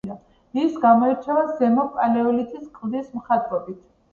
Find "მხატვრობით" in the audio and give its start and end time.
3.21-3.89